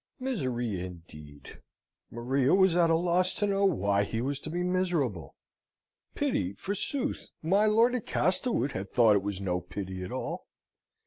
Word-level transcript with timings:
Misery, 0.19 0.83
indeed! 0.83 1.61
Maria 2.09 2.55
was 2.55 2.75
at 2.75 2.89
a 2.89 2.95
loss 2.95 3.35
to 3.35 3.45
know 3.45 3.65
why 3.65 4.03
he 4.03 4.19
was 4.19 4.39
to 4.39 4.49
be 4.49 4.63
miserable. 4.63 5.35
Pity, 6.15 6.53
forsooth! 6.53 7.27
My 7.43 7.67
lord 7.67 7.93
at 7.93 8.07
Castlewood 8.07 8.71
had 8.71 8.91
thought 8.91 9.15
it 9.15 9.21
was 9.21 9.39
no 9.39 9.59
pity 9.61 10.03
at 10.03 10.11
all. 10.11 10.47